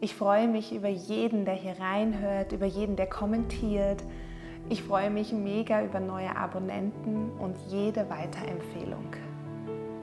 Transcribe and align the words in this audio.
Ich 0.00 0.14
freue 0.14 0.48
mich 0.48 0.74
über 0.74 0.88
jeden, 0.88 1.44
der 1.44 1.54
hier 1.54 1.78
reinhört, 1.78 2.52
über 2.52 2.66
jeden, 2.66 2.96
der 2.96 3.06
kommentiert. 3.06 4.02
Ich 4.68 4.82
freue 4.82 5.10
mich 5.10 5.32
mega 5.32 5.82
über 5.82 6.00
neue 6.00 6.34
Abonnenten 6.36 7.30
und 7.38 7.56
jede 7.68 8.08
Weiterempfehlung. 8.10 9.14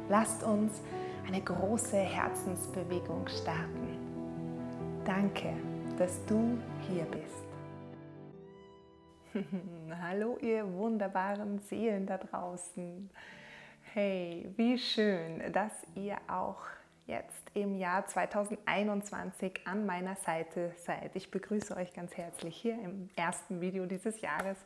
Lasst 0.10 0.44
uns 0.44 0.82
eine 1.28 1.42
große 1.42 1.98
Herzensbewegung 1.98 3.28
starten. 3.28 3.98
Danke, 5.06 5.54
dass 5.98 6.24
du 6.26 6.58
hier 6.90 7.06
bist. 7.06 7.46
Hallo 10.02 10.38
ihr 10.42 10.72
wunderbaren 10.74 11.60
Seelen 11.60 12.06
da 12.06 12.18
draußen. 12.18 13.10
Hey, 13.94 14.50
wie 14.58 14.78
schön, 14.78 15.42
dass 15.54 15.72
ihr 15.96 16.18
auch 16.28 16.60
jetzt 17.08 17.52
im 17.54 17.76
Jahr 17.76 18.06
2021 18.06 19.62
an 19.66 19.86
meiner 19.86 20.16
Seite 20.16 20.74
seid. 20.78 21.16
Ich 21.16 21.32
begrüße 21.32 21.76
euch 21.76 21.94
ganz 21.94 22.16
herzlich 22.16 22.56
hier 22.56 22.74
im 22.76 23.10
ersten 23.16 23.62
Video 23.62 23.86
dieses 23.86 24.22
Jahres. 24.22 24.58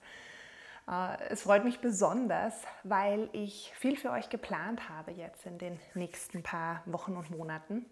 Äh, 0.89 1.17
es 1.30 1.44
freut 1.44 1.63
mich 1.63 1.80
besonders, 1.80 2.53
weil 2.83 3.30
ich 3.33 3.73
viel 3.75 3.97
für 3.97 4.11
euch 4.11 4.30
geplant 4.30 4.89
habe 4.89 5.11
jetzt 5.11 5.45
in 5.45 5.58
den 5.58 5.80
nächsten 5.94 6.44
paar 6.44 6.83
Wochen 6.86 7.16
und 7.17 7.31
Monaten. 7.31 7.86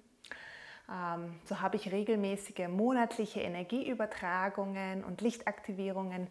Ähm, 0.92 1.40
so 1.46 1.62
habe 1.62 1.78
ich 1.78 1.92
regelmäßige 1.92 2.68
monatliche 2.68 3.42
Energieübertragungen 3.42 5.04
und 5.04 5.22
Lichtaktivierungen 5.22 6.28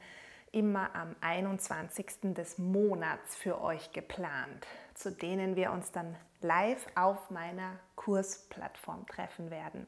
immer 0.52 0.94
am 0.94 1.16
21. 1.22 2.34
des 2.34 2.58
Monats 2.58 3.36
für 3.36 3.62
euch 3.62 3.92
geplant, 3.92 4.66
zu 5.02 5.10
denen 5.10 5.56
wir 5.56 5.72
uns 5.72 5.90
dann 5.90 6.16
live 6.40 6.86
auf 6.94 7.30
meiner 7.30 7.78
Kursplattform 7.96 9.06
treffen 9.06 9.50
werden. 9.50 9.86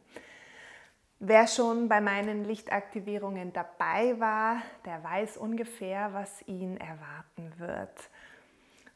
Wer 1.20 1.46
schon 1.46 1.88
bei 1.88 2.00
meinen 2.00 2.44
Lichtaktivierungen 2.44 3.52
dabei 3.52 4.18
war, 4.18 4.56
der 4.84 5.02
weiß 5.02 5.36
ungefähr, 5.36 6.12
was 6.12 6.46
ihn 6.48 6.76
erwarten 6.76 7.52
wird. 7.58 8.10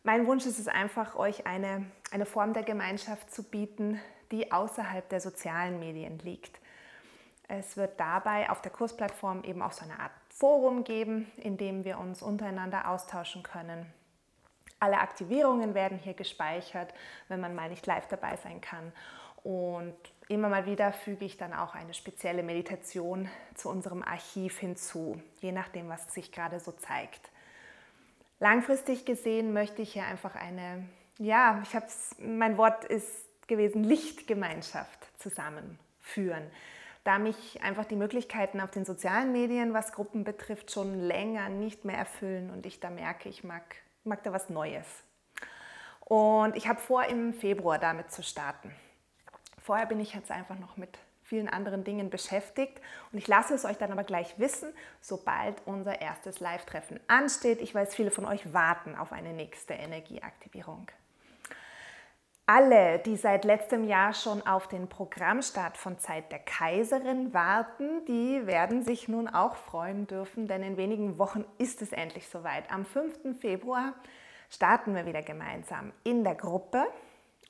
Mein 0.02 0.26
Wunsch 0.26 0.44
ist 0.44 0.58
es 0.58 0.68
einfach, 0.68 1.14
euch 1.14 1.46
eine, 1.46 1.86
eine 2.10 2.26
Form 2.26 2.52
der 2.52 2.64
Gemeinschaft 2.64 3.30
zu 3.30 3.44
bieten, 3.44 4.00
die 4.32 4.52
außerhalb 4.52 5.08
der 5.08 5.20
sozialen 5.20 5.78
Medien 5.78 6.18
liegt. 6.18 6.58
Es 7.46 7.76
wird 7.76 7.98
dabei 7.98 8.50
auf 8.50 8.60
der 8.60 8.72
Kursplattform 8.72 9.44
eben 9.44 9.62
auch 9.62 9.72
so 9.72 9.84
eine 9.84 10.00
Art 10.00 10.12
Forum 10.28 10.84
geben, 10.84 11.30
in 11.36 11.56
dem 11.56 11.84
wir 11.84 11.98
uns 11.98 12.22
untereinander 12.22 12.90
austauschen 12.90 13.42
können. 13.42 13.86
Alle 14.80 14.98
Aktivierungen 14.98 15.74
werden 15.74 15.98
hier 15.98 16.14
gespeichert, 16.14 16.94
wenn 17.28 17.40
man 17.40 17.54
mal 17.54 17.68
nicht 17.68 17.86
live 17.86 18.06
dabei 18.08 18.36
sein 18.36 18.60
kann. 18.60 18.92
Und 19.42 19.96
immer 20.28 20.48
mal 20.48 20.66
wieder 20.66 20.92
füge 20.92 21.24
ich 21.24 21.36
dann 21.36 21.52
auch 21.52 21.74
eine 21.74 21.94
spezielle 21.94 22.42
Meditation 22.42 23.28
zu 23.54 23.68
unserem 23.68 24.02
Archiv 24.02 24.58
hinzu, 24.58 25.20
je 25.40 25.52
nachdem, 25.52 25.88
was 25.88 26.12
sich 26.12 26.32
gerade 26.32 26.60
so 26.60 26.72
zeigt. 26.72 27.30
Langfristig 28.40 29.04
gesehen 29.04 29.52
möchte 29.52 29.82
ich 29.82 29.92
hier 29.92 30.04
einfach 30.04 30.34
eine, 30.34 30.88
ja, 31.18 31.60
ich 31.62 31.74
habe 31.74 31.86
mein 32.18 32.56
Wort 32.56 32.84
ist 32.84 33.26
gewesen, 33.48 33.82
Lichtgemeinschaft 33.84 35.08
zusammenführen 35.18 36.50
da 37.08 37.18
mich 37.18 37.62
einfach 37.62 37.86
die 37.86 37.96
Möglichkeiten 37.96 38.60
auf 38.60 38.70
den 38.70 38.84
sozialen 38.84 39.32
Medien, 39.32 39.72
was 39.72 39.92
Gruppen 39.92 40.24
betrifft, 40.24 40.70
schon 40.70 41.00
länger 41.00 41.48
nicht 41.48 41.86
mehr 41.86 41.96
erfüllen 41.96 42.50
und 42.50 42.66
ich 42.66 42.80
da 42.80 42.90
merke, 42.90 43.30
ich 43.30 43.44
mag, 43.44 43.76
mag 44.04 44.22
da 44.22 44.32
was 44.32 44.48
Neues. 44.48 44.86
Und 46.00 46.56
ich 46.56 46.68
habe 46.68 46.80
vor, 46.80 47.04
im 47.04 47.34
Februar 47.34 47.78
damit 47.78 48.10
zu 48.10 48.22
starten. 48.22 48.74
Vorher 49.62 49.86
bin 49.86 50.00
ich 50.00 50.14
jetzt 50.14 50.30
einfach 50.30 50.58
noch 50.58 50.76
mit 50.76 50.98
vielen 51.22 51.48
anderen 51.48 51.84
Dingen 51.84 52.08
beschäftigt 52.08 52.80
und 53.12 53.18
ich 53.18 53.28
lasse 53.28 53.54
es 53.54 53.66
euch 53.66 53.76
dann 53.76 53.92
aber 53.92 54.04
gleich 54.04 54.38
wissen, 54.38 54.72
sobald 55.02 55.60
unser 55.66 56.00
erstes 56.00 56.40
Live-Treffen 56.40 56.98
ansteht. 57.06 57.60
Ich 57.60 57.74
weiß, 57.74 57.94
viele 57.94 58.10
von 58.10 58.24
euch 58.24 58.54
warten 58.54 58.96
auf 58.96 59.12
eine 59.12 59.34
nächste 59.34 59.74
Energieaktivierung. 59.74 60.86
Alle, 62.50 62.98
die 63.00 63.16
seit 63.16 63.44
letztem 63.44 63.84
Jahr 63.84 64.14
schon 64.14 64.40
auf 64.46 64.68
den 64.68 64.88
Programmstart 64.88 65.76
von 65.76 65.98
Zeit 65.98 66.32
der 66.32 66.38
Kaiserin 66.38 67.34
warten, 67.34 68.06
die 68.06 68.46
werden 68.46 68.82
sich 68.82 69.06
nun 69.06 69.28
auch 69.28 69.54
freuen 69.54 70.06
dürfen, 70.06 70.48
denn 70.48 70.62
in 70.62 70.78
wenigen 70.78 71.18
Wochen 71.18 71.44
ist 71.58 71.82
es 71.82 71.92
endlich 71.92 72.26
soweit. 72.26 72.72
Am 72.72 72.86
5. 72.86 73.38
Februar 73.38 73.92
starten 74.48 74.94
wir 74.94 75.04
wieder 75.04 75.20
gemeinsam 75.20 75.92
in 76.04 76.24
der 76.24 76.36
Gruppe 76.36 76.86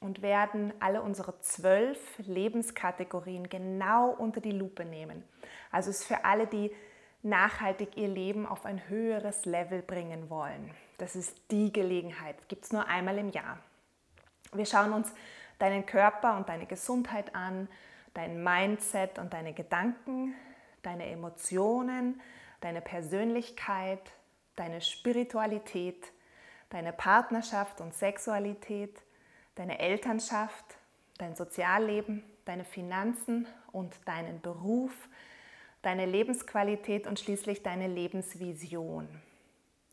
und 0.00 0.20
werden 0.20 0.72
alle 0.80 1.00
unsere 1.00 1.38
zwölf 1.42 2.00
Lebenskategorien 2.26 3.48
genau 3.48 4.10
unter 4.10 4.40
die 4.40 4.50
Lupe 4.50 4.84
nehmen. 4.84 5.22
Also 5.70 5.90
es 5.90 6.00
ist 6.00 6.08
für 6.08 6.24
alle, 6.24 6.48
die 6.48 6.72
nachhaltig 7.22 7.96
ihr 7.96 8.08
Leben 8.08 8.46
auf 8.46 8.66
ein 8.66 8.88
höheres 8.88 9.44
Level 9.44 9.80
bringen 9.80 10.28
wollen. 10.28 10.72
Das 10.96 11.14
ist 11.14 11.52
die 11.52 11.72
Gelegenheit. 11.72 12.48
Gibt 12.48 12.64
es 12.64 12.72
nur 12.72 12.88
einmal 12.88 13.16
im 13.18 13.30
Jahr. 13.30 13.58
Wir 14.52 14.66
schauen 14.66 14.92
uns 14.92 15.12
deinen 15.58 15.84
Körper 15.86 16.36
und 16.36 16.48
deine 16.48 16.66
Gesundheit 16.66 17.34
an, 17.34 17.68
dein 18.14 18.42
Mindset 18.42 19.18
und 19.18 19.32
deine 19.32 19.52
Gedanken, 19.52 20.34
deine 20.82 21.06
Emotionen, 21.06 22.20
deine 22.60 22.80
Persönlichkeit, 22.80 24.12
deine 24.56 24.80
Spiritualität, 24.80 26.12
deine 26.70 26.92
Partnerschaft 26.92 27.80
und 27.80 27.94
Sexualität, 27.94 29.02
deine 29.54 29.78
Elternschaft, 29.78 30.64
dein 31.18 31.34
Sozialleben, 31.34 32.24
deine 32.44 32.64
Finanzen 32.64 33.46
und 33.72 33.94
deinen 34.06 34.40
Beruf, 34.40 34.92
deine 35.82 36.06
Lebensqualität 36.06 37.06
und 37.06 37.20
schließlich 37.20 37.62
deine 37.62 37.86
Lebensvision. 37.86 39.08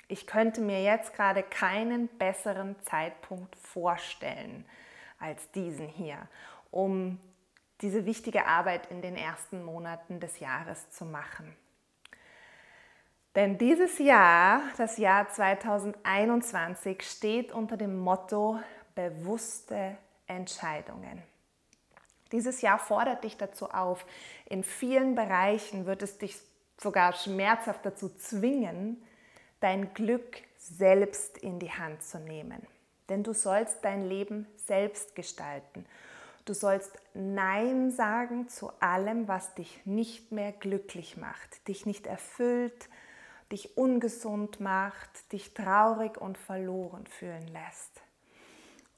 Ich 0.07 0.27
könnte 0.27 0.61
mir 0.61 0.83
jetzt 0.83 1.13
gerade 1.13 1.41
keinen 1.43 2.07
besseren 2.07 2.75
Zeitpunkt 2.83 3.55
vorstellen 3.55 4.66
als 5.19 5.49
diesen 5.51 5.88
hier, 5.88 6.27
um 6.71 7.19
diese 7.81 8.05
wichtige 8.05 8.45
Arbeit 8.45 8.91
in 8.91 9.01
den 9.01 9.16
ersten 9.16 9.63
Monaten 9.63 10.19
des 10.19 10.39
Jahres 10.39 10.89
zu 10.91 11.05
machen. 11.05 11.55
Denn 13.35 13.57
dieses 13.57 13.99
Jahr, 13.99 14.61
das 14.77 14.97
Jahr 14.97 15.27
2021, 15.29 17.01
steht 17.01 17.51
unter 17.51 17.75
dem 17.75 17.97
Motto 17.97 18.59
bewusste 18.95 19.97
Entscheidungen. 20.25 21.22
Dieses 22.31 22.61
Jahr 22.61 22.79
fordert 22.79 23.23
dich 23.23 23.37
dazu 23.37 23.69
auf. 23.69 24.05
In 24.45 24.63
vielen 24.63 25.16
Bereichen 25.16 25.85
wird 25.85 26.01
es 26.01 26.17
dich 26.17 26.37
sogar 26.77 27.13
schmerzhaft 27.13 27.85
dazu 27.85 28.09
zwingen, 28.09 29.03
dein 29.66 29.96
Glück 29.96 30.44
selbst 30.59 31.40
in 31.40 31.58
die 31.58 31.72
Hand 31.72 32.03
zu 32.03 32.20
nehmen. 32.20 32.62
Denn 33.09 33.24
du 33.24 33.34
sollst 33.34 33.84
dein 33.84 34.08
Leben 34.08 34.46
selbst 34.58 35.16
gestalten. 35.16 35.88
Du 36.46 36.53
sollst 36.53 36.91
Nein 37.16 37.90
sagen 37.90 38.47
zu 38.47 38.72
allem, 38.79 39.28
was 39.28 39.56
dich 39.56 39.84
nicht 39.84 40.32
mehr 40.32 40.52
glücklich 40.52 41.17
macht, 41.17 41.67
dich 41.67 41.88
nicht 41.88 42.06
erfüllt, 42.06 42.90
dich 43.52 43.76
ungesund 43.76 44.59
macht, 44.59 45.32
dich 45.32 45.56
traurig 45.56 46.22
und 46.22 46.38
verloren 46.38 47.08
fühlen 47.08 47.47
lässt. 47.47 48.03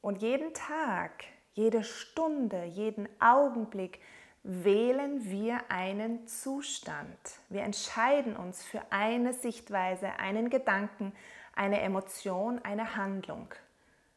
Und 0.01 0.21
jeden 0.21 0.53
Tag, 0.53 1.23
jede 1.53 1.85
Stunde, 1.85 2.65
jeden 2.65 3.07
Augenblick 3.21 4.01
wählen 4.49 5.29
wir 5.29 5.59
einen 5.69 6.25
Zustand. 6.25 7.17
Wir 7.49 7.63
entscheiden 7.63 8.37
uns 8.37 8.63
für 8.63 8.81
eine 8.91 9.33
Sichtweise, 9.33 10.13
einen 10.19 10.49
Gedanken, 10.49 11.11
eine 11.53 11.81
Emotion, 11.81 12.59
eine 12.63 12.95
Handlung. 12.95 13.53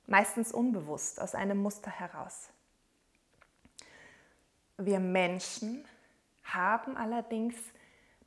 Meistens 0.07 0.53
unbewusst, 0.53 1.21
aus 1.21 1.35
einem 1.35 1.59
Muster 1.59 1.91
heraus. 1.91 2.51
Wir 4.79 5.01
Menschen 5.01 5.85
haben 6.45 6.97
allerdings 6.97 7.57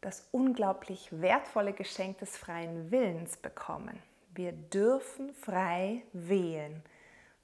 das 0.02 0.28
unglaublich 0.32 1.08
wertvolle 1.12 1.72
Geschenk 1.72 2.18
des 2.20 2.36
freien 2.38 2.92
Willens 2.92 3.38
bekommen. 3.38 3.98
Wir 4.36 4.52
dürfen 4.52 5.34
frei 5.34 6.04
wählen, 6.12 6.84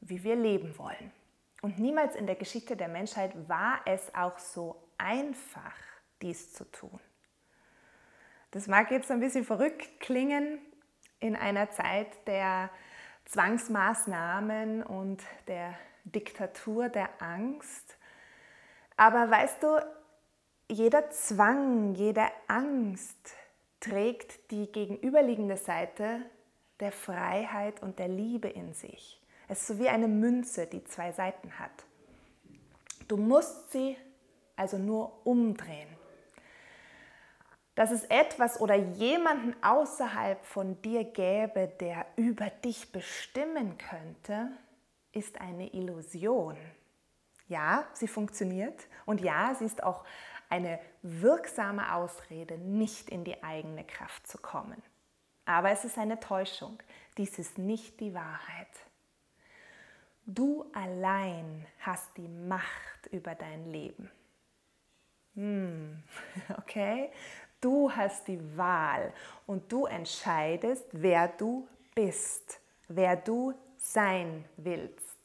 wie 0.01 0.21
wir 0.23 0.35
leben 0.35 0.77
wollen. 0.77 1.13
Und 1.61 1.79
niemals 1.79 2.15
in 2.15 2.25
der 2.25 2.35
Geschichte 2.35 2.77
der 2.77 2.87
Menschheit 2.87 3.31
war 3.49 3.81
es 3.85 4.13
auch 4.15 4.37
so 4.37 4.81
einfach, 4.97 5.75
dies 6.21 6.53
zu 6.53 6.69
tun. 6.71 6.99
Das 8.51 8.67
mag 8.67 8.89
jetzt 8.91 9.11
ein 9.11 9.19
bisschen 9.19 9.45
verrückt 9.45 9.99
klingen 9.99 10.59
in 11.19 11.35
einer 11.35 11.69
Zeit 11.69 12.27
der 12.27 12.69
Zwangsmaßnahmen 13.25 14.83
und 14.83 15.21
der 15.47 15.75
Diktatur 16.03 16.89
der 16.89 17.09
Angst. 17.21 17.97
Aber 18.97 19.29
weißt 19.29 19.61
du, 19.61 19.79
jeder 20.71 21.09
Zwang, 21.11 21.93
jede 21.93 22.25
Angst 22.47 23.35
trägt 23.79 24.51
die 24.51 24.71
gegenüberliegende 24.71 25.57
Seite 25.57 26.21
der 26.79 26.91
Freiheit 26.91 27.81
und 27.81 27.99
der 27.99 28.07
Liebe 28.07 28.47
in 28.47 28.73
sich. 28.73 29.21
Es 29.51 29.61
ist 29.61 29.67
so 29.67 29.79
wie 29.79 29.89
eine 29.89 30.07
Münze, 30.07 30.67
die 30.67 30.83
zwei 30.83 31.11
Seiten 31.11 31.57
hat. 31.57 31.71
Du 33.07 33.17
musst 33.17 33.71
sie 33.71 33.97
also 34.55 34.77
nur 34.77 35.25
umdrehen. 35.25 35.89
Dass 37.73 37.89
es 37.89 38.03
etwas 38.05 38.61
oder 38.61 38.75
jemanden 38.75 39.55
außerhalb 39.63 40.45
von 40.45 40.79
dir 40.83 41.03
gäbe, 41.03 41.67
der 41.79 42.05
über 42.15 42.49
dich 42.49 42.91
bestimmen 42.91 43.77
könnte, 43.77 44.51
ist 45.13 45.41
eine 45.41 45.73
Illusion. 45.73 46.55
Ja, 47.47 47.87
sie 47.93 48.07
funktioniert 48.07 48.85
und 49.07 49.19
ja, 49.21 49.55
sie 49.55 49.65
ist 49.65 49.81
auch 49.81 50.05
eine 50.49 50.79
wirksame 51.01 51.95
Ausrede, 51.95 52.59
nicht 52.59 53.09
in 53.09 53.23
die 53.23 53.41
eigene 53.43 53.83
Kraft 53.83 54.27
zu 54.27 54.37
kommen. 54.37 54.83
Aber 55.45 55.71
es 55.71 55.85
ist 55.85 55.97
eine 55.97 56.19
Täuschung. 56.19 56.77
Dies 57.17 57.39
ist 57.39 57.57
nicht 57.57 57.99
die 57.99 58.13
Wahrheit. 58.13 58.67
Du 60.31 60.63
allein 60.73 61.65
hast 61.79 62.15
die 62.15 62.27
Macht 62.27 63.07
über 63.09 63.33
dein 63.33 63.65
Leben. 63.65 64.11
Hm, 65.33 66.03
okay? 66.59 67.09
Du 67.59 67.91
hast 67.91 68.27
die 68.27 68.39
Wahl 68.55 69.11
und 69.47 69.71
du 69.71 69.87
entscheidest, 69.87 70.85
wer 70.91 71.29
du 71.29 71.67
bist, 71.95 72.59
wer 72.87 73.15
du 73.15 73.55
sein 73.77 74.45
willst. 74.57 75.17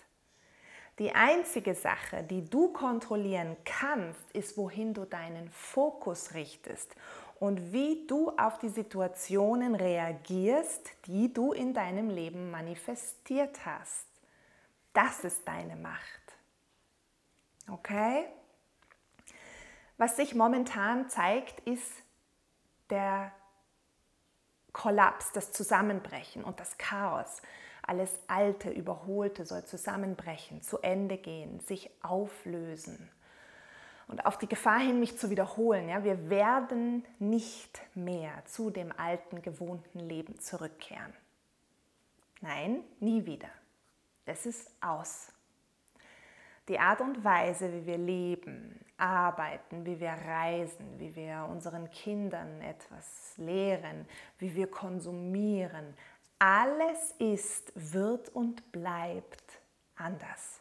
Die 0.98 1.14
einzige 1.14 1.74
Sache, 1.74 2.22
die 2.22 2.48
du 2.48 2.72
kontrollieren 2.72 3.58
kannst, 3.66 4.30
ist, 4.32 4.56
wohin 4.56 4.94
du 4.94 5.04
deinen 5.04 5.50
Fokus 5.50 6.32
richtest 6.32 6.96
und 7.38 7.74
wie 7.74 8.06
du 8.06 8.30
auf 8.38 8.58
die 8.58 8.70
Situationen 8.70 9.74
reagierst, 9.74 10.92
die 11.04 11.30
du 11.30 11.52
in 11.52 11.74
deinem 11.74 12.08
Leben 12.08 12.50
manifestiert 12.50 13.66
hast. 13.66 14.13
Das 14.94 15.24
ist 15.24 15.46
deine 15.46 15.76
Macht. 15.76 16.22
Okay? 17.70 18.26
Was 19.98 20.16
sich 20.16 20.34
momentan 20.34 21.08
zeigt, 21.10 21.60
ist 21.60 21.92
der 22.90 23.32
Kollaps, 24.72 25.32
das 25.32 25.52
Zusammenbrechen 25.52 26.42
und 26.42 26.58
das 26.60 26.78
Chaos. 26.78 27.42
Alles 27.82 28.18
Alte, 28.28 28.70
Überholte 28.70 29.44
soll 29.44 29.64
zusammenbrechen, 29.64 30.62
zu 30.62 30.78
Ende 30.78 31.18
gehen, 31.18 31.60
sich 31.60 31.90
auflösen. 32.02 33.10
Und 34.06 34.26
auf 34.26 34.38
die 34.38 34.48
Gefahr 34.48 34.80
hin, 34.80 35.00
mich 35.00 35.18
zu 35.18 35.30
wiederholen, 35.30 35.88
ja, 35.88 36.04
wir 36.04 36.28
werden 36.28 37.04
nicht 37.18 37.80
mehr 37.94 38.44
zu 38.46 38.70
dem 38.70 38.92
alten, 38.92 39.42
gewohnten 39.42 40.00
Leben 40.00 40.38
zurückkehren. 40.40 41.14
Nein, 42.40 42.84
nie 43.00 43.24
wieder. 43.24 43.48
Es 44.26 44.46
ist 44.46 44.70
aus. 44.80 45.32
Die 46.68 46.78
Art 46.78 47.00
und 47.02 47.22
Weise, 47.22 47.70
wie 47.72 47.86
wir 47.86 47.98
leben, 47.98 48.80
arbeiten, 48.96 49.84
wie 49.84 50.00
wir 50.00 50.12
reisen, 50.12 50.98
wie 50.98 51.14
wir 51.14 51.46
unseren 51.50 51.90
Kindern 51.90 52.62
etwas 52.62 53.34
lehren, 53.36 54.06
wie 54.38 54.54
wir 54.54 54.70
konsumieren, 54.70 55.94
alles 56.38 57.14
ist, 57.18 57.72
wird 57.74 58.28
und 58.30 58.72
bleibt 58.72 59.60
anders. 59.96 60.60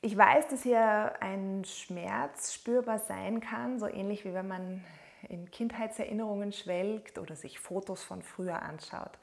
Ich 0.00 0.16
weiß, 0.16 0.48
dass 0.48 0.62
hier 0.62 1.14
ein 1.20 1.64
Schmerz 1.64 2.52
spürbar 2.52 2.98
sein 2.98 3.40
kann, 3.40 3.78
so 3.78 3.86
ähnlich 3.86 4.24
wie 4.24 4.34
wenn 4.34 4.48
man 4.48 4.84
in 5.28 5.50
Kindheitserinnerungen 5.50 6.52
schwelgt 6.52 7.18
oder 7.18 7.36
sich 7.36 7.58
Fotos 7.58 8.04
von 8.04 8.22
früher 8.22 8.62
anschaut. 8.62 9.18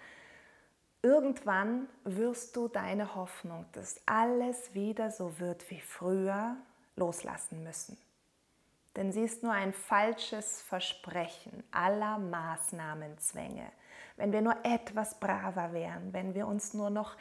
Irgendwann 1.03 1.88
wirst 2.03 2.56
du 2.56 2.68
deine 2.68 3.15
Hoffnung, 3.15 3.65
dass 3.71 4.00
alles 4.06 4.74
wieder 4.75 5.09
so 5.09 5.39
wird 5.39 5.69
wie 5.71 5.81
früher, 5.81 6.56
loslassen 6.95 7.63
müssen. 7.63 7.98
Denn 8.95 9.12
sie 9.12 9.24
ist 9.24 9.42
nur 9.42 9.53
ein 9.53 9.74
falsches 9.74 10.62
Versprechen 10.62 11.63
aller 11.71 12.19
Maßnahmenzwänge, 12.19 13.71
wenn 14.18 14.31
wir 14.31 14.42
nur 14.42 14.56
etwas 14.63 15.19
braver 15.19 15.74
wären, 15.74 16.13
wenn 16.13 16.36
wir 16.36 16.45
uns 16.45 16.74
nur 16.74 16.89
noch 16.89 17.15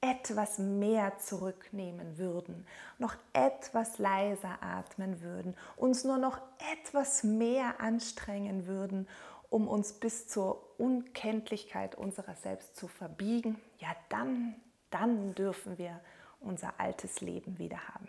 etwas 0.00 0.58
mehr 0.58 1.18
zurücknehmen 1.18 2.16
würden, 2.16 2.66
noch 2.98 3.14
etwas 3.34 3.98
leiser 3.98 4.62
atmen 4.62 5.20
würden, 5.20 5.54
uns 5.76 6.04
nur 6.04 6.16
noch 6.16 6.40
etwas 6.72 7.22
mehr 7.22 7.80
anstrengen 7.80 8.66
würden, 8.66 9.06
um 9.50 9.68
uns 9.68 9.92
bis 9.92 10.28
zur 10.28 10.64
Unkenntlichkeit 10.78 11.96
unserer 11.96 12.36
selbst 12.36 12.76
zu 12.76 12.88
verbiegen, 12.88 13.60
ja 13.78 13.94
dann, 14.08 14.54
dann 14.90 15.34
dürfen 15.34 15.76
wir 15.76 16.00
unser 16.40 16.78
altes 16.78 17.20
Leben 17.20 17.58
wieder 17.58 17.88
haben. 17.88 18.08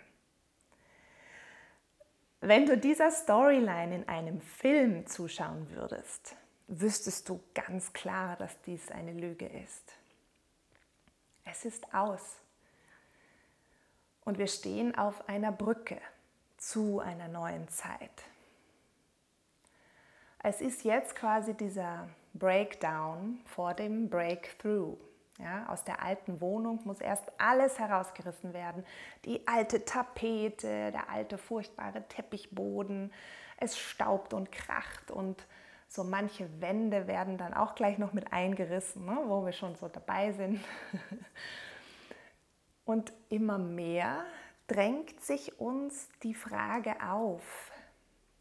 Wenn 2.39 2.65
du 2.65 2.77
dieser 2.77 3.11
Storyline 3.11 3.95
in 3.95 4.07
einem 4.07 4.41
Film 4.41 5.05
zuschauen 5.05 5.69
würdest, 5.71 6.35
wüsstest 6.67 7.27
du 7.27 7.39
ganz 7.53 7.91
klar, 7.94 8.35
dass 8.37 8.59
dies 8.61 8.89
eine 8.89 9.13
Lüge 9.13 9.47
ist. 9.47 9.94
Es 11.44 11.65
ist 11.65 11.94
aus. 11.94 12.37
Und 14.23 14.37
wir 14.37 14.47
stehen 14.47 14.95
auf 14.97 15.27
einer 15.27 15.51
Brücke 15.51 15.99
zu 16.57 16.99
einer 16.99 17.27
neuen 17.27 17.67
Zeit. 17.69 18.23
Es 20.43 20.59
ist 20.59 20.83
jetzt 20.83 21.15
quasi 21.15 21.53
dieser 21.53 22.09
Breakdown 22.33 23.39
vor 23.45 23.73
dem 23.73 24.09
Breakthrough. 24.09 24.97
Ja, 25.38 25.67
aus 25.69 25.83
der 25.83 26.03
alten 26.03 26.39
Wohnung 26.39 26.79
muss 26.83 27.01
erst 27.01 27.23
alles 27.39 27.80
herausgerissen 27.80 28.54
werden. 28.54 28.85
Die 29.25 29.47
alte 29.47 29.85
Tapete, 29.85 30.92
der 30.92 31.09
alte 31.09 31.37
furchtbare 31.37 32.07
Teppichboden. 32.07 33.11
Es 33.57 33.77
staubt 33.77 34.33
und 34.33 34.51
kracht 34.51 35.09
und 35.09 35.45
so 35.87 36.04
manche 36.04 36.47
Wände 36.61 37.06
werden 37.06 37.37
dann 37.37 37.54
auch 37.54 37.75
gleich 37.75 37.97
noch 37.97 38.13
mit 38.13 38.31
eingerissen, 38.31 39.06
ne, 39.06 39.18
wo 39.25 39.45
wir 39.45 39.51
schon 39.51 39.75
so 39.75 39.89
dabei 39.89 40.31
sind. 40.31 40.61
Und 42.85 43.13
immer 43.30 43.57
mehr 43.57 44.25
drängt 44.68 45.21
sich 45.21 45.59
uns 45.59 46.09
die 46.23 46.33
Frage 46.33 46.95
auf, 47.07 47.71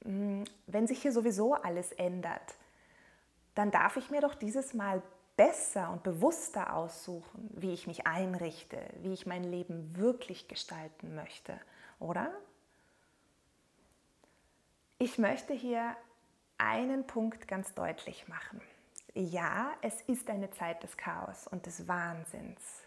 wenn 0.02 0.86
sich 0.86 1.02
hier 1.02 1.12
sowieso 1.12 1.54
alles 1.54 1.92
ändert, 1.92 2.54
dann 3.54 3.70
darf 3.70 3.96
ich 3.96 4.10
mir 4.10 4.20
doch 4.20 4.34
dieses 4.34 4.74
Mal 4.74 5.02
besser 5.36 5.90
und 5.90 6.02
bewusster 6.02 6.74
aussuchen, 6.74 7.50
wie 7.54 7.72
ich 7.72 7.86
mich 7.86 8.06
einrichte, 8.06 8.78
wie 9.02 9.12
ich 9.12 9.26
mein 9.26 9.44
Leben 9.44 9.96
wirklich 9.96 10.48
gestalten 10.48 11.14
möchte, 11.14 11.58
oder? 11.98 12.30
Ich 14.98 15.16
möchte 15.18 15.54
hier 15.54 15.96
einen 16.58 17.06
Punkt 17.06 17.48
ganz 17.48 17.74
deutlich 17.74 18.28
machen. 18.28 18.60
Ja, 19.14 19.72
es 19.80 20.02
ist 20.02 20.28
eine 20.28 20.50
Zeit 20.50 20.82
des 20.82 20.96
Chaos 20.96 21.46
und 21.46 21.66
des 21.66 21.88
Wahnsinns. 21.88 22.79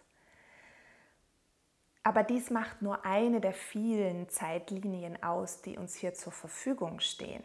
Aber 2.03 2.23
dies 2.23 2.49
macht 2.49 2.81
nur 2.81 3.05
eine 3.05 3.39
der 3.39 3.53
vielen 3.53 4.27
Zeitlinien 4.29 5.21
aus, 5.23 5.61
die 5.61 5.77
uns 5.77 5.95
hier 5.95 6.13
zur 6.13 6.33
Verfügung 6.33 6.99
stehen. 6.99 7.43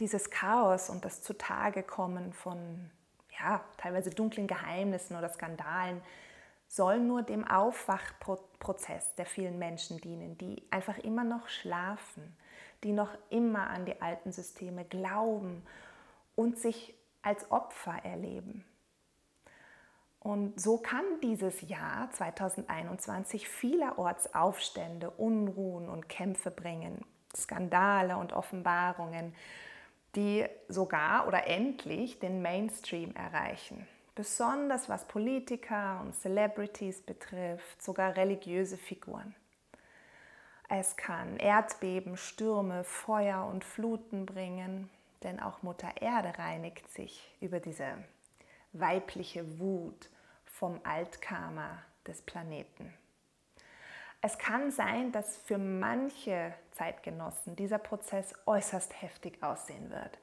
Dieses 0.00 0.30
Chaos 0.30 0.90
und 0.90 1.04
das 1.04 1.22
Zutagekommen 1.22 2.32
von 2.32 2.90
ja, 3.38 3.64
teilweise 3.76 4.10
dunklen 4.10 4.46
Geheimnissen 4.46 5.16
oder 5.16 5.28
Skandalen 5.28 6.02
soll 6.66 7.00
nur 7.00 7.22
dem 7.22 7.46
Aufwachprozess 7.46 9.14
der 9.16 9.26
vielen 9.26 9.58
Menschen 9.58 10.00
dienen, 10.00 10.38
die 10.38 10.62
einfach 10.70 10.98
immer 10.98 11.24
noch 11.24 11.48
schlafen, 11.48 12.36
die 12.84 12.92
noch 12.92 13.10
immer 13.28 13.70
an 13.70 13.86
die 13.86 14.00
alten 14.00 14.32
Systeme 14.32 14.84
glauben 14.84 15.64
und 16.34 16.58
sich 16.58 16.94
als 17.22 17.50
Opfer 17.50 18.04
erleben. 18.04 18.64
Und 20.20 20.60
so 20.60 20.76
kann 20.76 21.04
dieses 21.22 21.62
Jahr 21.62 22.10
2021 22.10 23.48
vielerorts 23.48 24.34
Aufstände, 24.34 25.10
Unruhen 25.10 25.88
und 25.88 26.08
Kämpfe 26.10 26.50
bringen, 26.50 27.04
Skandale 27.34 28.18
und 28.18 28.34
Offenbarungen, 28.34 29.34
die 30.14 30.44
sogar 30.68 31.26
oder 31.26 31.46
endlich 31.46 32.18
den 32.18 32.42
Mainstream 32.42 33.14
erreichen. 33.14 33.86
besonders 34.14 34.90
was 34.90 35.06
Politiker 35.06 36.00
und 36.02 36.14
Celebrities 36.14 37.00
betrifft, 37.00 37.82
sogar 37.82 38.16
religiöse 38.16 38.76
Figuren. 38.76 39.34
Es 40.68 40.96
kann 40.96 41.38
Erdbeben, 41.38 42.18
Stürme, 42.18 42.84
Feuer 42.84 43.46
und 43.46 43.64
Fluten 43.64 44.26
bringen, 44.26 44.90
denn 45.22 45.40
auch 45.40 45.62
Mutter 45.62 45.88
Erde 46.02 46.38
reinigt 46.38 46.92
sich 46.92 47.34
über 47.40 47.60
diese 47.60 47.96
weibliche 48.72 49.58
Wut 49.58 50.08
vom 50.44 50.80
Altkarma 50.84 51.78
des 52.06 52.22
Planeten. 52.22 52.92
Es 54.22 54.36
kann 54.36 54.70
sein, 54.70 55.12
dass 55.12 55.38
für 55.38 55.56
manche 55.56 56.52
Zeitgenossen 56.72 57.56
dieser 57.56 57.78
Prozess 57.78 58.34
äußerst 58.44 59.00
heftig 59.00 59.42
aussehen 59.42 59.90
wird. 59.90 60.18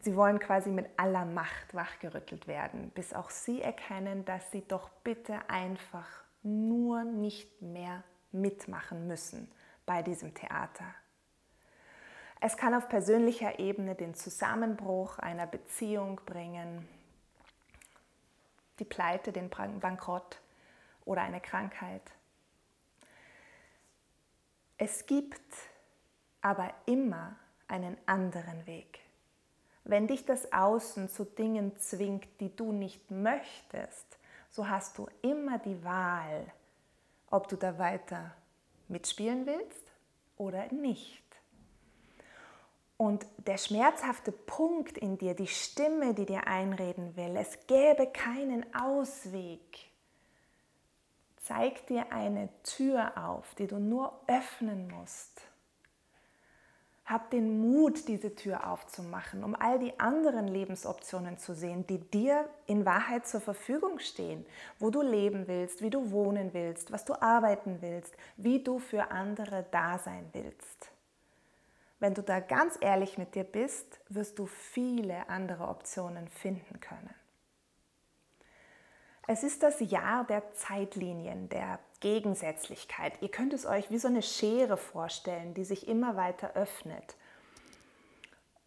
Sie 0.00 0.16
wollen 0.16 0.38
quasi 0.40 0.70
mit 0.70 0.86
aller 0.96 1.24
Macht 1.24 1.74
wachgerüttelt 1.74 2.48
werden, 2.48 2.90
bis 2.90 3.12
auch 3.14 3.30
sie 3.30 3.62
erkennen, 3.62 4.24
dass 4.24 4.50
sie 4.50 4.62
doch 4.66 4.90
bitte 5.04 5.38
einfach 5.48 6.08
nur 6.42 7.04
nicht 7.04 7.62
mehr 7.62 8.02
mitmachen 8.32 9.06
müssen 9.06 9.50
bei 9.86 10.02
diesem 10.02 10.34
Theater. 10.34 10.84
Es 12.40 12.56
kann 12.56 12.74
auf 12.74 12.88
persönlicher 12.88 13.58
Ebene 13.58 13.94
den 13.96 14.14
Zusammenbruch 14.14 15.18
einer 15.18 15.46
Beziehung 15.46 16.20
bringen, 16.24 16.88
die 18.78 18.84
Pleite, 18.84 19.32
den 19.32 19.50
Bankrott 19.50 20.40
oder 21.04 21.22
eine 21.22 21.40
Krankheit. 21.40 22.02
Es 24.76 25.06
gibt 25.06 25.54
aber 26.40 26.72
immer 26.86 27.36
einen 27.66 27.96
anderen 28.06 28.66
Weg. 28.66 29.00
Wenn 29.84 30.06
dich 30.06 30.24
das 30.24 30.52
Außen 30.52 31.08
zu 31.08 31.24
Dingen 31.24 31.76
zwingt, 31.78 32.28
die 32.40 32.54
du 32.54 32.72
nicht 32.72 33.10
möchtest, 33.10 34.18
so 34.50 34.68
hast 34.68 34.98
du 34.98 35.08
immer 35.22 35.58
die 35.58 35.82
Wahl, 35.82 36.52
ob 37.30 37.48
du 37.48 37.56
da 37.56 37.78
weiter 37.78 38.34
mitspielen 38.88 39.46
willst 39.46 39.92
oder 40.36 40.72
nicht. 40.72 41.27
Und 42.98 43.24
der 43.46 43.58
schmerzhafte 43.58 44.32
Punkt 44.32 44.98
in 44.98 45.18
dir, 45.18 45.34
die 45.34 45.46
Stimme, 45.46 46.14
die 46.14 46.26
dir 46.26 46.48
einreden 46.48 47.16
will, 47.16 47.36
es 47.36 47.56
gäbe 47.68 48.08
keinen 48.08 48.66
Ausweg, 48.74 49.88
zeigt 51.36 51.90
dir 51.90 52.12
eine 52.12 52.48
Tür 52.64 53.12
auf, 53.16 53.54
die 53.54 53.68
du 53.68 53.78
nur 53.78 54.12
öffnen 54.26 54.88
musst. 54.88 55.42
Hab 57.06 57.30
den 57.30 57.60
Mut, 57.60 58.08
diese 58.08 58.34
Tür 58.34 58.68
aufzumachen, 58.68 59.44
um 59.44 59.54
all 59.54 59.78
die 59.78 59.98
anderen 60.00 60.48
Lebensoptionen 60.48 61.38
zu 61.38 61.54
sehen, 61.54 61.86
die 61.86 61.98
dir 62.00 62.50
in 62.66 62.84
Wahrheit 62.84 63.28
zur 63.28 63.40
Verfügung 63.40 64.00
stehen, 64.00 64.44
wo 64.80 64.90
du 64.90 65.02
leben 65.02 65.46
willst, 65.46 65.82
wie 65.82 65.90
du 65.90 66.10
wohnen 66.10 66.52
willst, 66.52 66.90
was 66.90 67.04
du 67.04 67.14
arbeiten 67.14 67.80
willst, 67.80 68.12
wie 68.36 68.62
du 68.62 68.80
für 68.80 69.12
andere 69.12 69.64
da 69.70 69.98
sein 69.98 70.28
willst. 70.32 70.97
Wenn 72.00 72.14
du 72.14 72.22
da 72.22 72.40
ganz 72.40 72.78
ehrlich 72.80 73.18
mit 73.18 73.34
dir 73.34 73.44
bist, 73.44 74.00
wirst 74.08 74.38
du 74.38 74.46
viele 74.46 75.28
andere 75.28 75.66
Optionen 75.68 76.28
finden 76.28 76.80
können. 76.80 77.14
Es 79.26 79.42
ist 79.42 79.62
das 79.62 79.80
Jahr 79.80 80.24
der 80.24 80.54
Zeitlinien, 80.54 81.48
der 81.50 81.80
Gegensätzlichkeit. 82.00 83.20
Ihr 83.20 83.30
könnt 83.30 83.52
es 83.52 83.66
euch 83.66 83.90
wie 83.90 83.98
so 83.98 84.08
eine 84.08 84.22
Schere 84.22 84.76
vorstellen, 84.76 85.52
die 85.52 85.64
sich 85.64 85.86
immer 85.86 86.16
weiter 86.16 86.54
öffnet. 86.54 87.16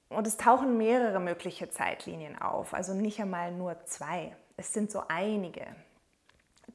Und 0.09 0.27
es 0.27 0.37
tauchen 0.37 0.77
mehrere 0.77 1.19
mögliche 1.19 1.69
Zeitlinien 1.69 2.39
auf, 2.39 2.73
also 2.73 2.93
nicht 2.93 3.19
einmal 3.21 3.51
nur 3.53 3.83
zwei. 3.85 4.35
Es 4.57 4.73
sind 4.73 4.91
so 4.91 5.03
einige, 5.07 5.65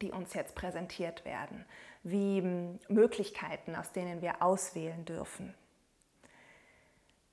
die 0.00 0.10
uns 0.10 0.32
jetzt 0.34 0.54
präsentiert 0.54 1.24
werden, 1.24 1.64
wie 2.02 2.40
Möglichkeiten, 2.88 3.76
aus 3.76 3.92
denen 3.92 4.22
wir 4.22 4.42
auswählen 4.42 5.04
dürfen. 5.04 5.54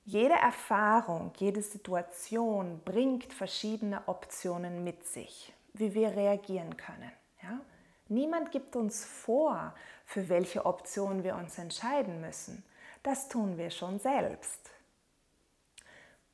Jede 0.04 0.34
Erfahrung, 0.34 1.32
jede 1.36 1.62
Situation 1.62 2.80
bringt 2.84 3.32
verschiedene 3.32 4.06
Optionen 4.06 4.84
mit 4.84 5.06
sich 5.06 5.54
wie 5.74 5.92
wir 5.92 6.16
reagieren 6.16 6.76
können. 6.76 7.12
Ja? 7.42 7.60
Niemand 8.08 8.52
gibt 8.52 8.76
uns 8.76 9.04
vor, 9.04 9.74
für 10.06 10.28
welche 10.28 10.64
Option 10.64 11.24
wir 11.24 11.34
uns 11.36 11.58
entscheiden 11.58 12.20
müssen. 12.20 12.64
Das 13.02 13.28
tun 13.28 13.58
wir 13.58 13.70
schon 13.70 13.98
selbst. 13.98 14.70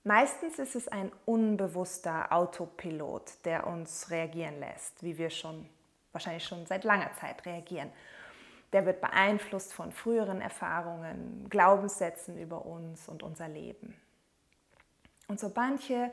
Meistens 0.04 0.58
ist 0.58 0.76
es 0.76 0.88
ein 0.88 1.10
unbewusster 1.26 2.32
Autopilot, 2.32 3.44
der 3.44 3.66
uns 3.66 4.10
reagieren 4.10 4.58
lässt, 4.60 5.02
wie 5.02 5.18
wir 5.18 5.30
schon 5.30 5.68
wahrscheinlich 6.12 6.44
schon 6.44 6.66
seit 6.66 6.84
langer 6.84 7.10
Zeit 7.20 7.44
reagieren. 7.44 7.90
Der 8.72 8.86
wird 8.86 9.00
beeinflusst 9.00 9.72
von 9.72 9.92
früheren 9.92 10.40
Erfahrungen, 10.40 11.48
Glaubenssätzen 11.48 12.38
über 12.38 12.64
uns 12.64 13.08
und 13.08 13.22
unser 13.22 13.48
Leben. 13.48 14.00
Und 15.28 15.40
so 15.40 15.50
manche 15.54 16.12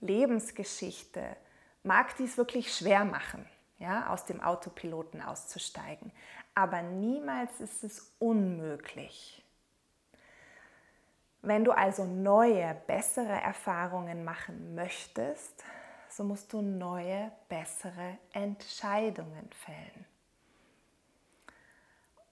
Lebensgeschichte 0.00 1.36
mag 1.82 2.16
dies 2.16 2.36
wirklich 2.36 2.74
schwer 2.74 3.04
machen, 3.04 3.46
ja, 3.78 4.08
aus 4.08 4.24
dem 4.24 4.40
Autopiloten 4.40 5.22
auszusteigen. 5.22 6.12
Aber 6.54 6.82
niemals 6.82 7.60
ist 7.60 7.84
es 7.84 8.12
unmöglich. 8.18 9.44
Wenn 11.42 11.64
du 11.64 11.70
also 11.70 12.04
neue, 12.04 12.74
bessere 12.86 13.40
Erfahrungen 13.40 14.24
machen 14.24 14.74
möchtest, 14.74 15.62
so 16.08 16.24
musst 16.24 16.52
du 16.52 16.60
neue, 16.60 17.30
bessere 17.48 18.18
Entscheidungen 18.32 19.48
fällen. 19.52 20.06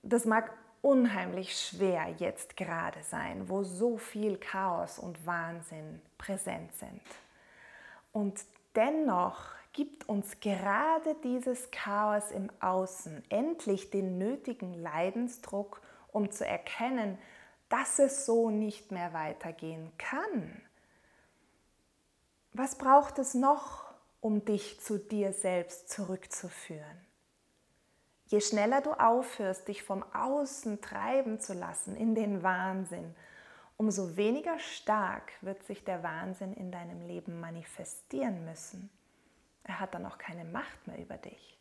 Das 0.04 0.25
mag 0.25 0.52
unheimlich 0.82 1.58
schwer 1.58 2.14
jetzt 2.18 2.56
gerade 2.56 3.02
sein, 3.02 3.49
wo 3.49 3.62
so 3.62 3.96
viel 3.96 4.37
Chaos 4.37 4.99
und 4.99 5.26
Wahnsinn 5.26 6.00
präsent 6.18 6.73
sind. 6.76 7.02
Und 8.12 8.44
Dennoch 8.75 9.50
gibt 9.73 10.08
uns 10.08 10.40
gerade 10.40 11.14
dieses 11.23 11.70
Chaos 11.70 12.30
im 12.32 12.50
Außen 12.61 13.23
endlich 13.28 13.90
den 13.90 14.18
nötigen 14.18 14.75
Leidensdruck, 14.75 15.80
um 16.11 16.30
zu 16.30 16.46
erkennen, 16.46 17.18
dass 17.68 17.99
es 17.99 18.26
so 18.26 18.50
nicht 18.50 18.90
mehr 18.90 19.12
weitergehen 19.12 19.92
kann. 19.96 20.61
Was 22.52 22.76
braucht 22.76 23.18
es 23.18 23.34
noch, 23.34 23.84
um 24.20 24.44
dich 24.44 24.80
zu 24.80 24.99
dir 24.99 25.32
selbst 25.32 25.88
zurückzuführen? 25.88 27.03
Je 28.34 28.40
schneller 28.40 28.80
du 28.80 28.90
aufhörst, 28.94 29.68
dich 29.68 29.84
vom 29.84 30.04
Außen 30.12 30.80
treiben 30.80 31.38
zu 31.38 31.54
lassen 31.54 31.94
in 31.94 32.16
den 32.16 32.42
Wahnsinn, 32.42 33.14
umso 33.76 34.16
weniger 34.16 34.58
stark 34.58 35.30
wird 35.40 35.62
sich 35.62 35.84
der 35.84 36.02
Wahnsinn 36.02 36.52
in 36.52 36.72
deinem 36.72 37.06
Leben 37.06 37.38
manifestieren 37.38 38.44
müssen. 38.44 38.90
Er 39.62 39.78
hat 39.78 39.94
dann 39.94 40.04
auch 40.04 40.18
keine 40.18 40.44
Macht 40.44 40.84
mehr 40.88 40.98
über 40.98 41.16
dich. 41.16 41.56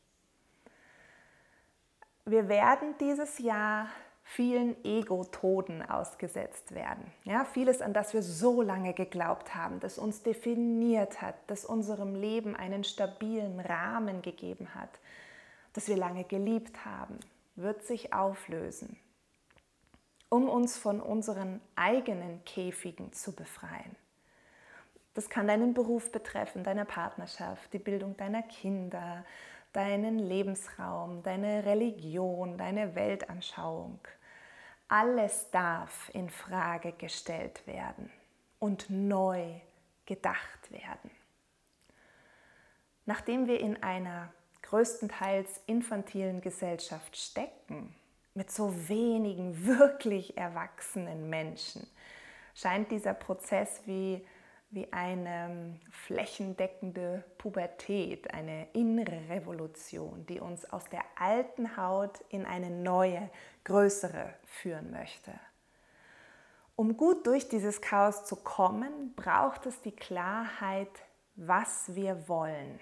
Wir 2.25 2.49
werden 2.49 2.95
dieses 2.99 3.37
Jahr 3.37 3.85
vielen 4.23 4.83
Ego-Toden 4.83 5.87
ausgesetzt 5.87 6.73
werden. 6.73 7.05
Ja, 7.23 7.45
vieles, 7.45 7.83
an 7.83 7.93
das 7.93 8.15
wir 8.15 8.23
so 8.23 8.63
lange 8.63 8.95
geglaubt 8.95 9.53
haben, 9.53 9.79
das 9.79 9.99
uns 9.99 10.23
definiert 10.23 11.21
hat, 11.21 11.35
das 11.45 11.65
unserem 11.65 12.15
Leben 12.15 12.55
einen 12.55 12.83
stabilen 12.83 13.59
Rahmen 13.59 14.23
gegeben 14.23 14.73
hat, 14.73 14.89
das 15.73 15.87
wir 15.87 15.97
lange 15.97 16.23
geliebt 16.23 16.85
haben, 16.85 17.19
wird 17.55 17.83
sich 17.83 18.13
auflösen 18.13 18.97
um 20.33 20.49
uns 20.49 20.79
von 20.79 20.99
unseren 20.99 21.61
eigenen 21.75 22.43
Käfigen 22.43 23.13
zu 23.13 23.35
befreien. 23.35 23.95
Das 25.13 25.29
kann 25.29 25.47
deinen 25.47 25.75
Beruf 25.75 26.11
betreffen, 26.11 26.63
deine 26.63 26.85
Partnerschaft, 26.85 27.71
die 27.71 27.77
Bildung 27.77 28.17
deiner 28.17 28.41
Kinder, 28.41 29.23
deinen 29.73 30.17
Lebensraum, 30.17 31.21
deine 31.21 31.65
Religion, 31.65 32.57
deine 32.57 32.95
Weltanschauung. 32.95 33.99
Alles 34.87 35.51
darf 35.51 36.09
in 36.15 36.31
Frage 36.31 36.93
gestellt 36.93 37.67
werden 37.67 38.09
und 38.57 38.89
neu 38.89 39.45
gedacht 40.07 40.71
werden. 40.71 41.11
Nachdem 43.05 43.45
wir 43.45 43.59
in 43.59 43.83
einer 43.83 44.33
größtenteils 44.73 45.61
infantilen 45.67 46.41
Gesellschaft 46.41 47.15
stecken, 47.15 47.93
mit 48.33 48.49
so 48.49 48.73
wenigen 48.89 49.67
wirklich 49.67 50.35
erwachsenen 50.35 51.29
Menschen 51.29 51.85
scheint 52.55 52.89
dieser 52.89 53.13
Prozess 53.13 53.81
wie, 53.85 54.25
wie 54.71 54.91
eine 54.91 55.79
flächendeckende 55.91 57.23
Pubertät, 57.37 58.33
eine 58.33 58.67
innere 58.73 59.29
Revolution, 59.29 60.25
die 60.25 60.39
uns 60.39 60.65
aus 60.65 60.85
der 60.85 61.03
alten 61.19 61.77
Haut 61.77 62.21
in 62.29 62.43
eine 62.43 62.71
neue, 62.71 63.29
größere 63.65 64.33
führen 64.43 64.89
möchte. 64.89 65.33
Um 66.75 66.97
gut 66.97 67.27
durch 67.27 67.47
dieses 67.47 67.79
Chaos 67.79 68.25
zu 68.25 68.37
kommen, 68.37 69.13
braucht 69.15 69.67
es 69.67 69.81
die 69.81 69.95
Klarheit, 69.95 70.89
was 71.35 71.93
wir 71.93 72.27
wollen 72.27 72.79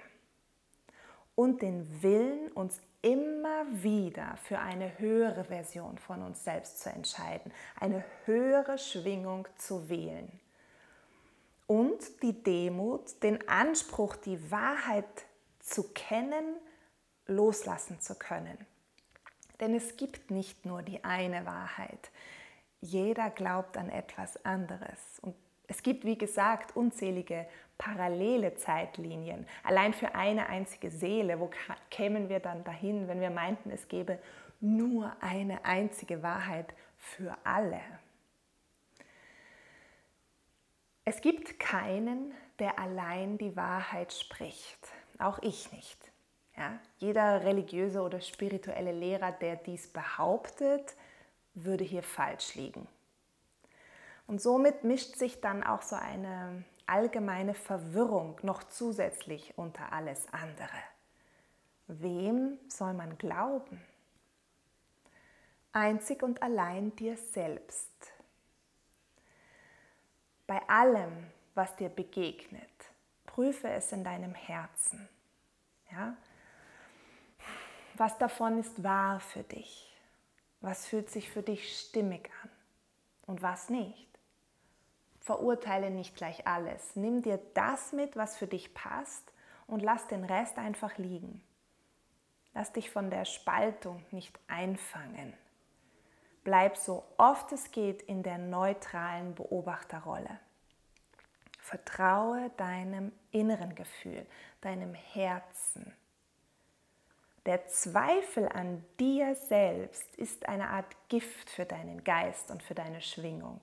und 1.36 1.62
den 1.62 2.02
Willen, 2.02 2.52
uns 2.52 2.82
immer 3.02 3.66
wieder 3.72 4.38
für 4.44 4.60
eine 4.60 5.00
höhere 5.00 5.46
Version 5.46 5.98
von 5.98 6.22
uns 6.22 6.44
selbst 6.44 6.82
zu 6.82 6.90
entscheiden, 6.90 7.52
eine 7.80 8.04
höhere 8.26 8.78
Schwingung 8.78 9.48
zu 9.58 9.90
wählen. 9.90 10.40
Und 11.66 12.22
die 12.22 12.44
Demut, 12.44 13.24
den 13.24 13.48
Anspruch, 13.48 14.16
die 14.18 14.52
Wahrheit 14.52 15.06
zu 15.60 15.84
kennen, 15.94 16.58
loslassen 17.28 18.00
zu 18.02 18.16
können. 18.16 18.58
Denn 19.60 19.74
es 19.74 19.96
gibt 19.96 20.32
nicht 20.32 20.66
nur 20.66 20.82
die 20.82 21.04
eine 21.04 21.46
Wahrheit. 21.46 22.12
Jeder 22.82 23.30
glaubt 23.30 23.78
an 23.78 23.90
etwas 23.90 24.44
anderes. 24.44 25.20
Und 25.22 25.36
es 25.72 25.84
gibt, 25.84 26.04
wie 26.04 26.18
gesagt, 26.18 26.76
unzählige 26.76 27.48
parallele 27.78 28.56
Zeitlinien. 28.56 29.48
Allein 29.64 29.94
für 29.94 30.16
eine 30.16 30.50
einzige 30.50 30.92
Seele, 30.92 31.40
wo 31.40 31.50
kämen 31.90 32.28
wir 32.28 32.42
dann 32.42 32.66
dahin, 32.66 33.08
wenn 33.08 33.22
wir 33.22 33.30
meinten, 33.30 33.72
es 33.72 33.88
gäbe 33.88 34.20
nur 34.60 35.16
eine 35.22 35.64
einzige 35.64 36.22
Wahrheit 36.24 36.74
für 36.98 37.38
alle? 37.46 37.80
Es 41.06 41.22
gibt 41.22 41.58
keinen, 41.58 42.34
der 42.60 42.78
allein 42.78 43.38
die 43.38 43.56
Wahrheit 43.56 44.12
spricht. 44.12 44.90
Auch 45.20 45.40
ich 45.42 45.72
nicht. 45.72 46.12
Ja? 46.58 46.80
Jeder 46.98 47.46
religiöse 47.46 48.02
oder 48.02 48.20
spirituelle 48.20 48.92
Lehrer, 48.92 49.32
der 49.32 49.56
dies 49.56 49.88
behauptet, 49.88 50.98
würde 51.54 51.86
hier 51.86 52.04
falsch 52.04 52.56
liegen. 52.56 52.90
Und 54.28 54.42
somit 54.42 54.84
mischt 54.84 55.16
sich 55.16 55.42
dann 55.42 55.64
auch 55.64 55.82
so 55.82 55.96
eine 55.96 56.64
allgemeine 56.86 57.54
Verwirrung 57.54 58.38
noch 58.44 58.64
zusätzlich 58.64 59.58
unter 59.58 59.92
alles 59.94 60.32
andere. 60.32 60.68
Wem 61.88 62.58
soll 62.68 62.94
man 62.94 63.18
glauben? 63.18 63.82
Einzig 65.74 66.22
und 66.24 66.42
allein 66.42 66.96
dir 66.96 67.18
selbst. 67.18 67.92
Bei 70.48 70.62
allem, 70.68 71.32
was 71.54 71.76
dir 71.78 71.90
begegnet, 71.90 72.70
prüfe 73.26 73.70
es 73.70 73.92
in 73.94 74.04
deinem 74.04 74.34
Herzen. 74.34 75.08
Ja? 75.92 76.18
Was 77.96 78.18
davon 78.18 78.60
ist 78.60 78.84
wahr 78.84 79.20
für 79.20 79.44
dich? 79.44 79.96
Was 80.60 80.88
fühlt 80.88 81.10
sich 81.10 81.30
für 81.30 81.42
dich 81.42 81.80
stimmig 81.80 82.30
an 82.44 82.50
und 83.28 83.42
was 83.42 83.70
nicht? 83.70 84.11
Verurteile 85.22 85.92
nicht 85.92 86.16
gleich 86.16 86.48
alles. 86.48 86.96
Nimm 86.96 87.22
dir 87.22 87.40
das 87.54 87.94
mit, 87.94 88.16
was 88.16 88.38
für 88.38 88.48
dich 88.48 88.74
passt 88.74 89.32
und 89.68 89.82
lass 89.82 90.08
den 90.08 90.26
Rest 90.26 90.58
einfach 90.58 90.98
liegen. 90.98 91.44
Lass 92.56 92.74
dich 92.74 92.90
von 92.90 93.12
der 93.12 93.26
Spaltung 93.26 94.04
nicht 94.10 94.38
einfangen. 94.48 95.34
Bleib 96.44 96.76
so 96.76 97.04
oft 97.18 97.52
es 97.52 97.72
geht 97.72 98.02
in 98.02 98.24
der 98.24 98.40
neutralen 98.40 99.36
Beobachterrolle. 99.36 100.40
Vertraue 101.60 102.50
deinem 102.58 103.12
inneren 103.30 103.76
Gefühl, 103.76 104.26
deinem 104.62 104.96
Herzen. 104.96 105.94
Der 107.46 107.68
Zweifel 107.68 108.50
an 108.50 108.84
dir 109.00 109.36
selbst 109.36 110.16
ist 110.16 110.50
eine 110.50 110.70
Art 110.70 110.96
Gift 111.10 111.52
für 111.52 111.66
deinen 111.66 112.04
Geist 112.04 112.50
und 112.50 112.64
für 112.64 112.74
deine 112.74 113.02
Schwingung. 113.02 113.62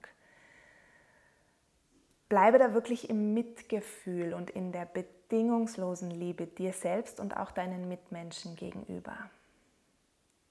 Bleibe 2.29 2.59
da 2.59 2.75
wirklich 2.75 3.09
im 3.09 3.33
Mitgefühl 3.33 4.35
und 4.35 4.51
in 4.51 4.73
der 4.73 4.85
bedingungslosen 4.85 6.11
Liebe 6.11 6.47
dir 6.47 6.73
selbst 6.73 7.21
und 7.21 7.37
auch 7.37 7.51
deinen 7.51 7.89
Mitmenschen 7.89 8.55
gegenüber. 8.57 9.17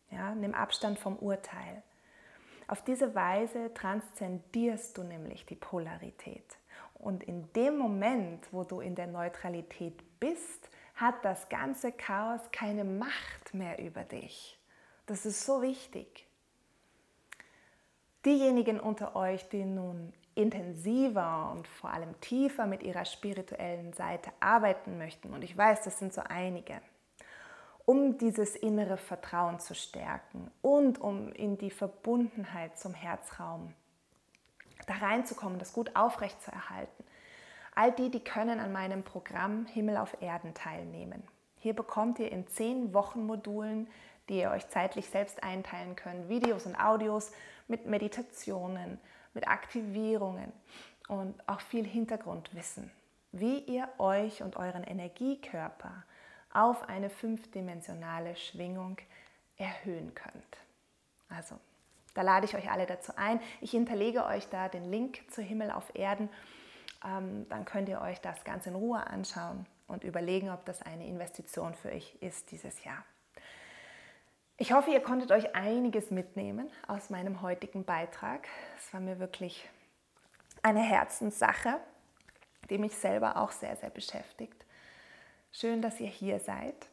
Ja, 0.10 0.34
nimm 0.34 0.54
Abstand 0.54 0.98
vom 0.98 1.18
Urteil. 1.18 1.84
Auf 2.68 2.84
diese 2.84 3.16
Weise 3.16 3.74
transzendierst 3.74 4.98
du 4.98 5.04
nämlich 5.04 5.46
die 5.46 5.56
Polarität. 5.56 6.58
Und 6.96 7.24
in 7.24 7.52
dem 7.54 7.78
Moment, 7.78 8.52
wo 8.52 8.64
du 8.64 8.82
in 8.82 8.96
der 8.96 9.08
Neutralität 9.08 10.20
bist, 10.20 10.70
hat 10.96 11.24
das 11.24 11.48
ganze 11.48 11.92
Chaos 11.92 12.42
keine 12.52 12.84
Macht 12.84 13.54
mehr 13.54 13.80
über 13.80 14.04
dich. 14.04 14.60
Das 15.06 15.26
ist 15.26 15.46
so 15.46 15.62
wichtig. 15.62 16.28
Diejenigen 18.26 18.80
unter 18.80 19.16
euch, 19.16 19.48
die 19.48 19.64
nun 19.64 20.12
intensiver 20.38 21.52
und 21.52 21.68
vor 21.68 21.90
allem 21.90 22.20
tiefer 22.22 22.66
mit 22.68 22.84
ihrer 22.84 23.06
spirituellen 23.06 23.94
Seite 23.94 24.32
arbeiten 24.40 24.98
möchten, 24.98 25.34
und 25.34 25.44
ich 25.44 25.58
weiß, 25.58 25.84
das 25.84 26.00
sind 26.00 26.14
so 26.14 26.22
einige, 26.22 26.80
um 27.86 28.18
dieses 28.18 28.56
innere 28.56 28.98
Vertrauen 28.98 29.60
zu 29.60 29.74
stärken 29.74 30.52
und 30.62 31.00
um 31.00 31.32
in 31.34 31.58
die 31.58 31.72
Verbundenheit 31.72 32.78
zum 32.78 32.94
Herzraum 32.94 33.74
da 34.86 34.94
reinzukommen, 34.96 35.58
das 35.60 35.74
gut 35.74 35.96
aufrecht 35.96 36.42
zu 36.42 36.52
erhalten. 36.52 37.04
All 37.74 37.92
die, 37.92 38.10
die 38.10 38.24
können 38.24 38.60
an 38.60 38.72
meinem 38.72 39.04
Programm 39.04 39.66
Himmel 39.66 39.98
auf 39.98 40.22
Erden 40.22 40.54
teilnehmen. 40.54 41.24
Hier 41.58 41.74
bekommt 41.74 42.20
ihr 42.20 42.32
in 42.32 42.48
zehn 42.48 42.94
Wochen 42.94 43.26
Modulen, 43.26 43.88
die 44.30 44.40
ihr 44.40 44.52
euch 44.52 44.68
zeitlich 44.70 45.10
selbst 45.10 45.44
einteilen 45.44 45.96
könnt, 45.96 46.30
Videos 46.30 46.66
und 46.66 46.76
Audios 46.76 47.32
mit 47.68 47.86
Meditationen, 47.86 49.00
mit 49.38 49.48
Aktivierungen 49.48 50.52
und 51.08 51.36
auch 51.48 51.62
viel 51.62 51.86
Hintergrundwissen, 51.86 52.90
wie 53.32 53.60
ihr 53.60 53.88
euch 54.00 54.42
und 54.42 54.58
euren 54.58 54.84
Energiekörper 54.84 56.04
auf 56.52 56.90
eine 56.90 57.12
fünfdimensionale 57.12 58.36
Schwingung 58.36 58.98
erhöhen 59.58 60.16
könnt. 60.16 60.58
Also, 61.30 61.60
da 62.16 62.24
lade 62.24 62.48
ich 62.48 62.56
euch 62.56 62.72
alle 62.72 62.88
dazu 62.88 63.14
ein. 63.16 63.40
Ich 63.62 63.70
hinterlege 63.70 64.26
euch 64.26 64.50
da 64.50 64.70
den 64.70 64.90
Link 64.90 65.20
zu 65.30 65.44
Himmel 65.44 65.70
auf 65.70 65.94
Erden. 65.94 66.30
Ähm, 67.06 67.48
dann 67.48 67.64
könnt 67.64 67.90
ihr 67.90 68.02
euch 68.02 68.20
das 68.22 68.44
ganz 68.44 68.66
in 68.66 68.74
Ruhe 68.74 69.06
anschauen 69.06 69.68
und 69.86 70.04
überlegen, 70.04 70.50
ob 70.50 70.66
das 70.66 70.82
eine 70.82 71.06
Investition 71.06 71.76
für 71.76 71.90
euch 71.90 72.16
ist 72.22 72.50
dieses 72.50 72.84
Jahr. 72.84 73.06
Ich 74.60 74.72
hoffe, 74.72 74.90
ihr 74.90 75.02
konntet 75.02 75.32
euch 75.32 75.56
einiges 75.56 76.10
mitnehmen 76.10 76.72
aus 76.88 77.12
meinem 77.12 77.44
heutigen 77.44 77.84
Beitrag. 77.86 78.48
Es 78.76 78.92
war 78.92 79.00
mir 79.00 79.20
wirklich 79.20 79.70
eine 80.64 80.82
Herzenssache, 80.82 81.80
die 82.72 82.80
mich 82.80 82.96
selber 82.96 83.38
auch 83.38 83.52
sehr, 83.52 83.76
sehr 83.76 83.92
beschäftigt. 83.92 84.66
Schön, 85.52 85.84
dass 85.84 86.00
ihr 86.00 86.08
hier 86.08 86.40
seid. 86.40 86.88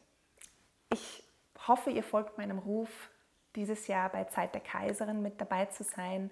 Ich 0.93 1.23
hoffe, 1.67 1.89
ihr 1.89 2.03
folgt 2.03 2.37
meinem 2.37 2.59
Ruf, 2.59 3.09
dieses 3.55 3.87
Jahr 3.87 4.09
bei 4.09 4.25
Zeit 4.25 4.53
der 4.53 4.61
Kaiserin 4.61 5.23
mit 5.23 5.41
dabei 5.41 5.65
zu 5.65 5.83
sein. 5.83 6.29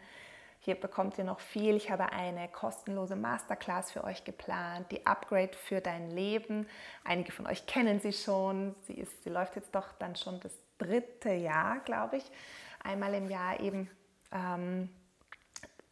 Hier 0.60 0.76
bekommt 0.76 1.18
ihr 1.18 1.24
noch 1.24 1.40
viel. 1.40 1.76
Ich 1.76 1.90
habe 1.90 2.12
eine 2.12 2.48
kostenlose 2.48 3.16
Masterclass 3.16 3.92
für 3.92 4.04
euch 4.04 4.24
geplant, 4.24 4.92
die 4.92 5.08
Upgrade 5.08 5.58
für 5.58 5.82
dein 5.82 6.12
Leben. 6.12 6.70
Einige 7.04 7.32
von 7.32 7.48
euch 7.48 7.66
kennen 7.66 8.00
sie 8.00 8.14
schon. 8.14 8.76
Sie, 8.82 8.94
ist, 8.94 9.24
sie 9.24 9.32
läuft 9.32 9.56
jetzt 9.56 9.74
doch 9.74 9.94
dann 9.94 10.16
schon 10.16 10.40
das 10.40 10.63
dritte 10.84 11.32
Jahr, 11.32 11.80
glaube 11.80 12.18
ich, 12.18 12.32
einmal 12.84 13.14
im 13.14 13.30
Jahr 13.30 13.60
eben, 13.60 13.90
ähm, 14.32 14.90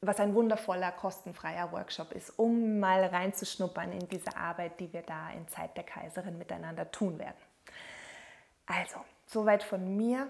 was 0.02 0.20
ein 0.20 0.34
wundervoller, 0.34 0.92
kostenfreier 0.92 1.72
Workshop 1.72 2.12
ist, 2.12 2.38
um 2.38 2.80
mal 2.80 3.04
reinzuschnuppern 3.04 3.92
in 3.92 4.08
diese 4.10 4.36
Arbeit, 4.36 4.80
die 4.80 4.92
wir 4.92 5.04
da 5.04 5.30
in 5.32 5.48
Zeit 5.48 5.78
der 5.78 5.84
Kaiserin 5.84 6.38
miteinander 6.38 6.90
tun 6.92 7.20
werden. 7.20 7.38
Also, 8.66 8.98
soweit 9.26 9.64
von 9.64 9.96
mir. 9.96 10.28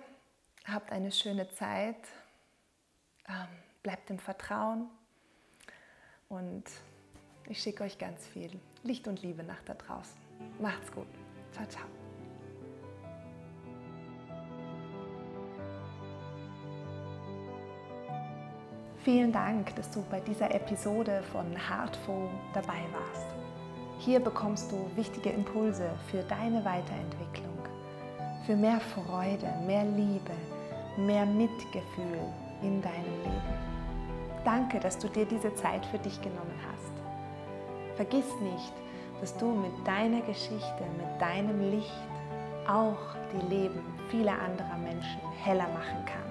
Habt 0.65 0.91
eine 0.91 1.11
schöne 1.11 1.49
Zeit. 1.49 1.97
Ähm, 3.27 3.47
bleibt 3.81 4.09
im 4.09 4.19
Vertrauen. 4.19 4.89
Und 6.29 6.63
ich 7.47 7.61
schicke 7.61 7.83
euch 7.83 7.97
ganz 7.97 8.27
viel 8.27 8.51
Licht 8.83 9.07
und 9.07 9.21
Liebe 9.21 9.43
nach 9.43 9.61
da 9.63 9.73
draußen. 9.73 10.17
Macht's 10.59 10.91
gut. 10.91 11.07
Ciao, 11.51 11.65
ciao. 11.67 12.00
Vielen 19.03 19.31
Dank, 19.31 19.75
dass 19.75 19.89
du 19.89 20.03
bei 20.11 20.19
dieser 20.19 20.53
Episode 20.53 21.23
von 21.31 21.47
Heartful 21.55 22.29
dabei 22.53 22.85
warst. 22.93 23.25
Hier 23.97 24.19
bekommst 24.19 24.71
du 24.71 24.95
wichtige 24.95 25.31
Impulse 25.31 25.89
für 26.11 26.21
deine 26.21 26.63
Weiterentwicklung, 26.63 27.57
für 28.45 28.55
mehr 28.55 28.79
Freude, 28.79 29.47
mehr 29.65 29.85
Liebe, 29.85 30.33
mehr 30.97 31.25
Mitgefühl 31.25 32.19
in 32.61 32.79
deinem 32.79 33.23
Leben. 33.23 33.53
Danke, 34.45 34.79
dass 34.79 34.99
du 34.99 35.07
dir 35.07 35.25
diese 35.25 35.55
Zeit 35.55 35.83
für 35.87 35.97
dich 35.97 36.21
genommen 36.21 36.59
hast. 36.71 37.95
Vergiss 37.95 38.29
nicht, 38.39 38.73
dass 39.19 39.35
du 39.35 39.47
mit 39.47 39.87
deiner 39.87 40.21
Geschichte, 40.21 40.83
mit 40.99 41.19
deinem 41.19 41.71
Licht 41.71 42.07
auch 42.67 43.15
die 43.33 43.47
Leben 43.47 43.81
vieler 44.11 44.33
anderer 44.33 44.77
Menschen 44.77 45.21
heller 45.43 45.67
machen 45.69 46.05
kannst. 46.05 46.30